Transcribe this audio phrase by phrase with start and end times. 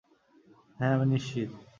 [0.79, 1.49] হ্যাঁ, আমি নিশ্চিত।